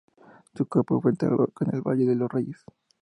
[0.55, 2.63] Su cuerpo fue enterrado en el Valle de los Reyes.